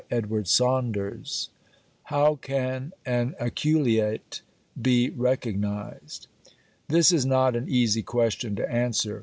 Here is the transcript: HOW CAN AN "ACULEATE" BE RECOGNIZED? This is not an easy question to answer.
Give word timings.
HOW 2.05 2.35
CAN 2.37 2.91
AN 3.05 3.35
"ACULEATE" 3.39 4.41
BE 4.81 5.11
RECOGNIZED? 5.11 6.25
This 6.87 7.11
is 7.11 7.23
not 7.27 7.55
an 7.55 7.69
easy 7.69 8.01
question 8.01 8.55
to 8.55 8.67
answer. 8.67 9.19